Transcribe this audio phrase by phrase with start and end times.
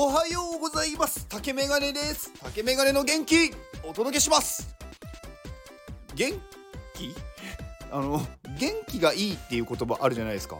[0.00, 1.26] おはようございます。
[1.28, 2.32] 竹メガネです。
[2.40, 3.50] 竹メガネの元気。
[3.82, 4.76] お届けします。
[6.14, 6.34] 元
[6.94, 7.12] 気？
[7.90, 8.24] あの
[8.60, 10.56] 元気がいいっていう言葉あるじゃないですか。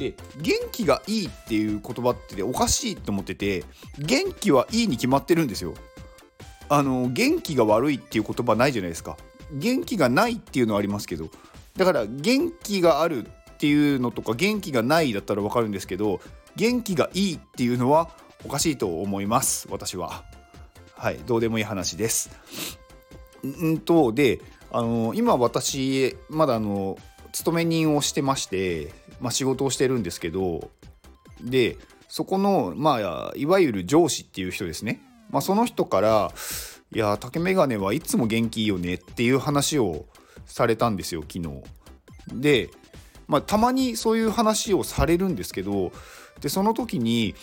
[0.00, 3.62] で元気がいいっていう言葉っておかしいと思ってて
[4.00, 5.74] 元気はいいに決まってるんですよ。
[6.68, 9.16] あの元気が悪いっていう言葉ないじゃないですか。
[9.52, 11.28] 元気がないっていうのはありますけど
[11.76, 16.18] だから元気があるっていうのとか元気がないだったら分かるんですけど
[16.56, 18.10] 元気がいいっていうのは
[18.44, 20.24] おかしいと思います私は。
[20.94, 22.30] はいどうでもいい話です。
[23.42, 24.40] うんとで
[24.70, 26.98] あの今私まだあの
[27.32, 30.70] 勤め人をしてまして、まあ、仕事をしてるんですけど
[31.40, 31.76] で
[32.08, 35.00] そこのまあいわゆる上司っていう人ですね、
[35.30, 36.32] まあ、その人から
[36.92, 40.06] 「いや竹メガネはいつも元気いいよね」っていう話を
[40.44, 41.62] されたんですよ昨日。
[42.32, 42.70] で、
[43.26, 45.92] まあ、たまにそういう話をされるんですけど
[46.40, 47.34] でその時に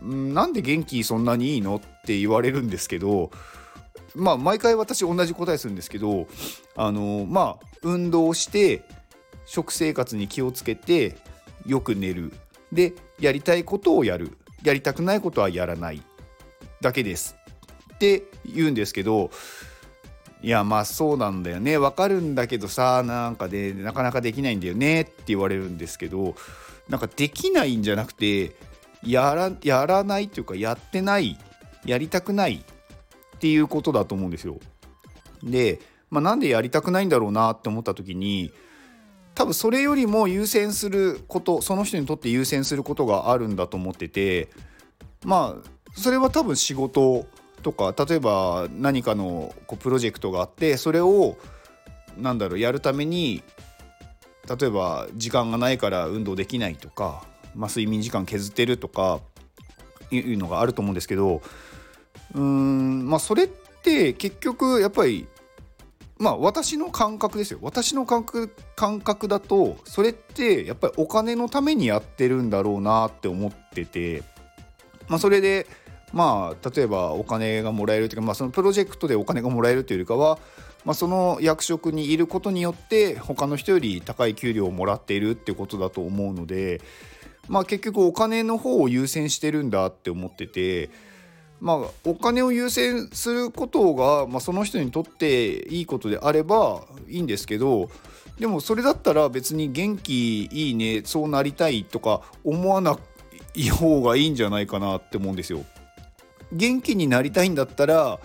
[0.00, 3.30] なんで元気そんなにいいのって言われるんですけど
[4.14, 6.26] まあ毎回私同じ答えするんですけど
[6.76, 8.84] あのまあ運動して
[9.46, 11.16] 食生活に気をつけて
[11.66, 12.32] よく寝る。
[12.72, 14.36] でやりたいことをやる。
[14.62, 16.02] やりたくないことはやらない。
[16.80, 17.36] だけです。
[17.94, 19.30] って言うんですけど
[20.42, 21.76] いやまあそうなんだよね。
[21.76, 26.34] わかるんだけどさなんかでなかなかできないんだよねって言われるんですけど
[26.88, 28.56] なんかできないんじゃなくて
[29.04, 31.38] やらやらないというかやってない
[31.84, 34.58] やりたくないっていうことだと思うんですよ。
[35.42, 38.52] で、まあ、なんでやりたくないんだろうなって思った時に
[39.34, 44.48] 多分それよりも優先することその人にとって優先することがあるんだと思ってて
[45.24, 47.26] まあそれは多分仕事
[47.62, 51.36] とか例えば何かのこうプロジェクトがあってそれを
[52.18, 53.42] なんだろうやるために
[54.48, 59.20] 例えば時間がないから運動できないとかまあ、睡眠時間削ってるとか
[60.10, 61.42] いうのがあると思うんですけど
[62.34, 65.26] うーんまあそれって結局やっぱり
[66.18, 67.58] まあ私の感覚ですよ。
[67.62, 74.22] 私の感覚感覚だとそれってやっぱりお金のためにやってるんだろうなって思ってて
[75.08, 75.66] まあそれで
[76.12, 80.38] まあ例えばお金がもらえるというか、まあ、そのプロジェクトでお金がもらえるというよりかは、
[80.84, 86.80] まあ、その役職にいることによって他の人より高い給料をもらっているってことだと思うので
[87.48, 90.90] まあ、結局お金の方を優先してるんだって思ってて。
[91.62, 97.88] まあ、お金を優先することが、まあ、その人にとっていいことであればいいんですけど
[98.40, 102.98] でもそれだったら別に元気いいねそうなりたいとか思わな
[103.54, 105.64] い方がいいんじゃないかなって思うんですよ。
[106.52, 108.18] 元気になりたいんだったら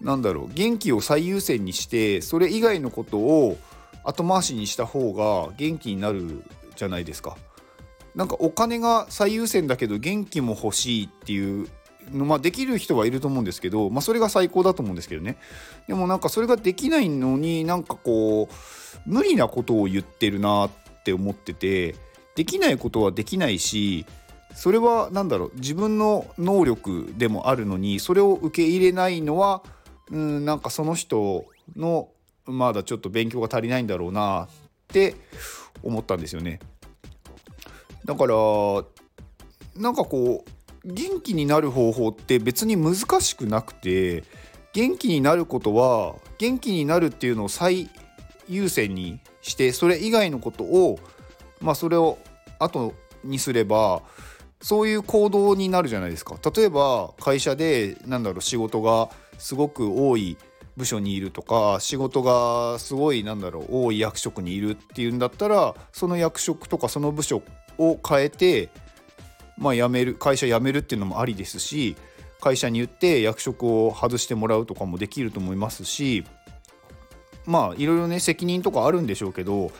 [0.00, 3.58] なんだろう元気を最優先にしてそれ以外のことを
[4.02, 6.42] 後回しにした方が元気になる
[6.74, 7.36] じゃないですか。
[8.14, 11.68] なんかお金が最優先だけど元気も欲しいっていう
[12.10, 15.36] のまあできる人はいると思うんですけど、まあ、それが最高だと思うんですけどね
[15.86, 20.70] でもなんかそれができないのになんかこう無理なことを言ってるなっ
[21.04, 21.94] て思ってて
[22.34, 24.06] できないことはできないし
[24.54, 29.62] それは何だろう自分の能力でもあるのにそれを受け入れないのは
[30.10, 31.46] うんなんかその人
[31.76, 32.08] の
[32.44, 34.48] まだちょっと勉強が足りないんだろうなっ
[34.88, 35.14] て
[35.82, 36.60] 思ったんですよね。
[38.04, 38.34] だから
[39.76, 40.50] なんかこう
[40.84, 44.24] 元気になる方法って別に難しくなくて
[44.72, 47.88] 元気になることは元気になるっていうのを最
[48.48, 50.98] 優先にしてそれ以外のことを
[51.60, 52.18] まあそれを
[52.58, 54.02] 後にすれば
[54.60, 56.36] そういう行動になるじゃないですか。
[56.54, 60.36] 例えば会社でなんだろう仕事がすごく多い
[60.76, 67.42] 部署にいるとか仕事がすごいなんだろう多い役職にいるっていうんだったらその役職とかその部署
[67.78, 68.70] を変えて、
[69.56, 71.96] まあ、辞める会社辞めるっていうのもありですし
[72.40, 76.24] 会社に言って役職を外してもらうとかもできると思いますし
[77.46, 79.70] まあいろいろね責任とかあるんでしょうけど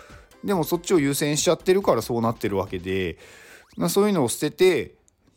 [0.44, 3.18] でもそっちを優先しちゃってるからそうなってるわけで
[3.88, 4.94] そういうのを捨てて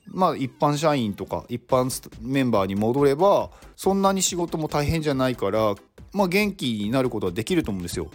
[0.07, 1.89] まあ一般社員とか一般
[2.21, 5.75] メンバーに戻ればそんなに仕事も大変じゃないから
[6.13, 8.09] まあ元気になることはできると思うんですよ。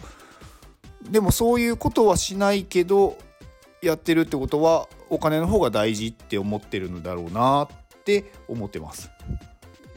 [1.09, 3.17] でもそういうことはしないけど
[3.81, 7.67] やってるってことはお金の方が大事って思ってるのだろうなっ
[8.03, 9.09] て思ってます。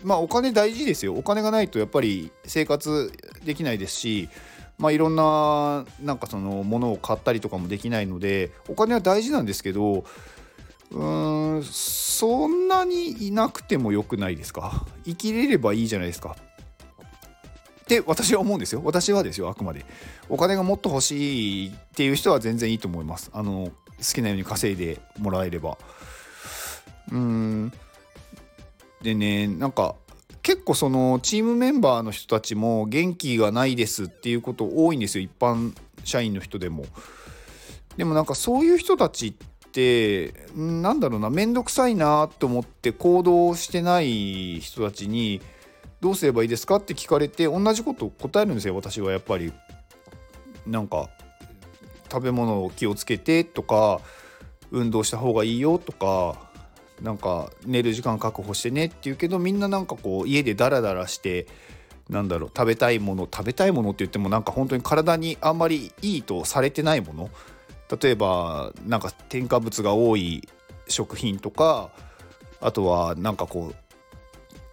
[0.03, 1.15] まあお金大事ですよ。
[1.15, 3.13] お金がないとやっぱり生活
[3.45, 4.29] できないですし、
[4.79, 10.05] まあいろんななんかそのものを買ったりとかもできないのでお金は大事なんですけど
[10.91, 14.87] うーんそんなにいなくてもよくないですか？
[15.05, 16.37] 生きれればいいじゃないですか
[17.85, 18.81] って私は思うんですよ。
[18.83, 19.85] 私はですよあくまで。
[20.31, 23.31] お金がもっと欲しいっていう人は全然いいと思います。
[23.35, 25.77] あの好きなように稼いでもらえれば。
[27.13, 27.73] うん。
[29.03, 29.97] でねなんか
[30.43, 35.25] 結構そのチームメンバーの人たちも元気がないですっていうこと多いんですよ。
[35.25, 36.87] 一般社員の人でも。
[37.99, 45.43] でもなんかそういう人たちってなんだろうな面倒くさいなと思って行動してない人たちに
[46.05, 49.55] どうすればいいですかって聞かれて同じこと答えるんですよ私はやっぱり。
[50.67, 51.09] なんか
[52.13, 54.01] 食べ物を気をつけてとか
[54.71, 56.37] 運動した方がいいよとか
[57.03, 61.47] なんか寝る時間確保してねって言うけどみんななんかこう家でダラダラして
[62.11, 67.31] なんだろう食べたいもの食べたいものって言ってもなんか本当に体にあんまりいいとされてないもの
[68.01, 70.49] 例えばなんか添加物が多い
[70.89, 71.91] 食品とか
[72.61, 73.84] あとはなんかこう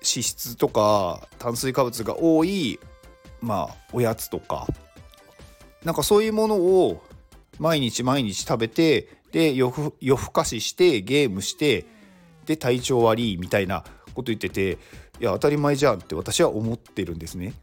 [0.01, 2.80] 脂質とか炭水化物が多い
[3.39, 4.68] まあおやつとか
[5.83, 7.03] なんかそういうものを
[7.59, 11.86] 毎日毎日食べてで夜更かししてゲームして
[12.45, 13.83] で体調悪いみたいな
[14.13, 14.77] こと言ってて
[15.19, 17.54] いや当たり前じゃんって私は思ってるんですね。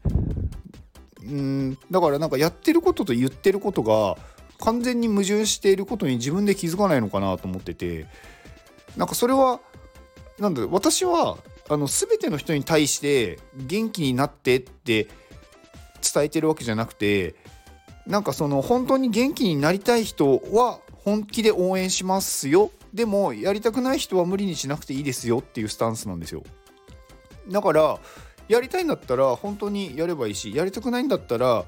[1.21, 4.17] うんだからなんかやってることと言ってることが
[4.59, 8.07] 完全に矛盾していることに自分で気づかないのかなと思ってて
[8.97, 9.59] なんかそれは
[10.39, 11.37] なんだ私は
[11.69, 15.07] あの全ての人に対して元気になってって
[16.13, 17.35] 伝えてるわけじゃなくて
[18.07, 22.71] なんかその本当に元気になりたい人は本気で応援しますよ。
[22.93, 26.43] でもやりたくない人は無理にしなくていいですよっていうスタンスなんですよ。
[27.47, 27.99] だから
[28.47, 31.65] やりたいんだったら本当にやればいいしやりたくないんだったら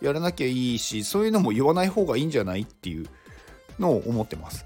[0.00, 3.06] やらなきゃいいしそういうのも言わない方がいいんじゃないっていう
[3.80, 4.64] のを思ってます。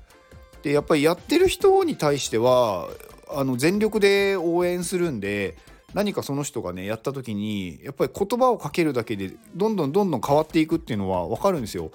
[0.63, 2.89] でやっぱりやってる人に対しては
[3.35, 5.57] あの全力で応援するんで
[5.95, 11.91] 何かその人がねやった時にやっぱり言葉をかけるだけでどんどんどんどん変わっていくっていうのは分かるんですよ。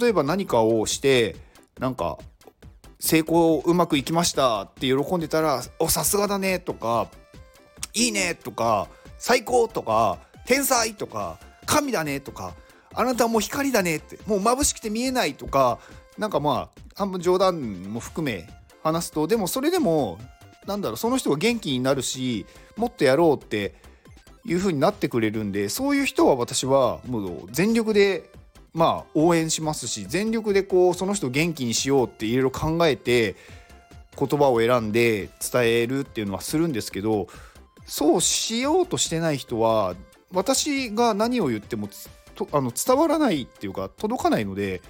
[0.00, 1.36] 例えば何かをして
[1.78, 2.18] なんか
[2.98, 7.08] 成功うまくいきましたって喜んでたら「おさすがだね」とか
[7.92, 12.54] 「いいね」とか「最高」とか「天才」とか「神だね」とか
[12.94, 15.78] 「あなたもう光だね」ってもう眩しくて見えないとか
[16.16, 18.48] なんかまあ半分冗談も含め
[18.82, 20.18] 話すとでもそれでも
[20.66, 22.46] なんだろうその人が元気になるし
[22.76, 23.74] もっとやろうって
[24.44, 28.30] いう風になってくれるんでそういう人は私はもう全力で
[28.72, 33.36] まあ応援しますし全力でこうその人を元気にしようっていろいろ考えて
[34.18, 37.28] 言葉を選んで伝えるっていうのはするんですけど
[37.86, 39.94] そうしようとしてない人は
[40.32, 41.88] 私が何を言っても
[42.52, 44.82] あの伝わらないっていうか届かないので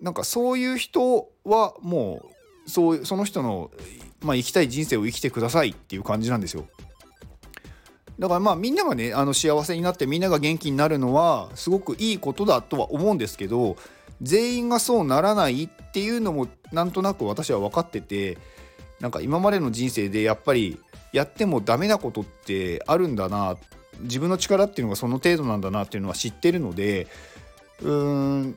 [0.00, 2.22] なんかそういう人はも
[2.66, 3.70] うそうその人の
[4.22, 6.66] まあ、生きたい人生を生きてくださいっていう感じなんですよ。
[8.18, 13.76] だからまあみんながねあの幸せになってみんなが元気になるのはすごくいいことだとは思うんですけど
[14.22, 18.36] 全員がそうならないっていうのもなんとなく私は分かってて
[19.00, 20.80] なんか今までの人生でやっぱり
[21.12, 23.56] やってもダメなことってあるんだな
[24.00, 27.06] 自分の力っていうのがその程度なんだなっていうのは知ってるので
[27.82, 28.56] うーん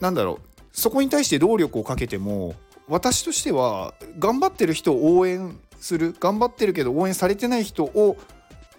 [0.00, 2.54] なんだろうそこに対して労力をかけても
[2.88, 8.16] 私としては頑張ってる人を応援する頑張ってるけど応援されてない人を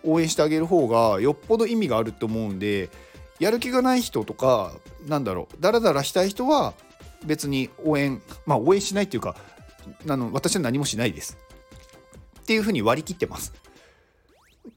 [0.03, 2.89] 応援してあげる方がよっぽど意味があると思うんで
[3.39, 4.71] やる気がない人とか
[5.07, 6.73] なんだろうダラダラしたい人は
[7.25, 9.35] 別に応援まあ応援しないっていうか
[10.07, 11.37] あの私は何もしないです。
[12.39, 13.53] っていうふうに割り切ってます。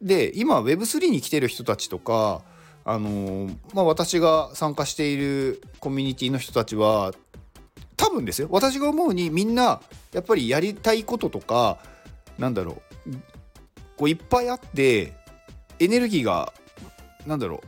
[0.00, 2.43] で今 Web3 に来てる人たちとか
[2.85, 7.12] あのまあ、私が参加しているコミュニティの人たちは
[8.19, 9.81] 分ですよ私が思うにみんな
[10.13, 11.79] やっぱりやりたいこととか
[12.39, 13.17] なんだろう
[13.97, 15.13] こういっぱいあって
[15.81, 16.53] エネルギーが
[17.27, 17.61] なんだろう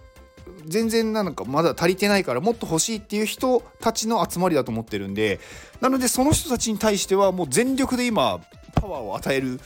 [0.66, 5.40] 全然なんかまだ足りてないからもっと欲しいっていう人たちの集まりだと思ってるんで
[5.80, 8.40] なのでその人たちに対してはもう全力で今
[8.74, 9.60] パワーを与える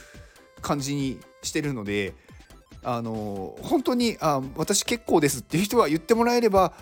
[0.63, 2.15] 感じにしてるので
[2.83, 6.73] あの本当にあ私結構ですっていう人は言ってもらえれば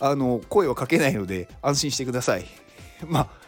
[0.00, 2.44] あの声はかけないので安心してください。
[3.06, 3.41] まあ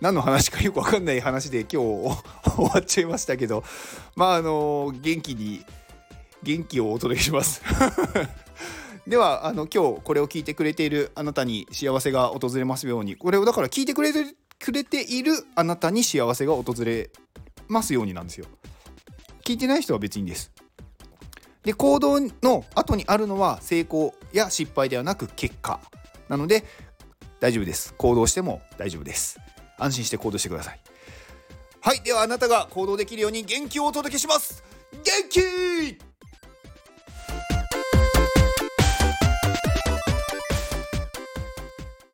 [0.00, 3.64] 何の話かよく分かんない話で今日終わっちゃいましたけど
[4.14, 5.64] まああの元気に
[6.42, 7.62] 元気をお届けします。
[9.06, 13.16] ではあの今日これを聞いてくれているあなたに幸せが訪れますように。
[13.16, 17.10] これをだから聞いてくれてくれているあなたに幸せが訪れ
[17.68, 18.46] ますようになんですよ。
[19.44, 20.50] 聞いてない人は別にです。
[21.62, 25.80] で行動の後にあるのは成功や失敗ではなく結果。
[26.28, 26.64] なので
[27.40, 27.94] 大丈夫です。
[27.94, 29.38] 行動しても大丈夫です。
[29.78, 30.80] 安心して行動してください。
[31.80, 34.62] はいではあなたが行動できるように元気をお届けします。
[34.92, 35.98] 元気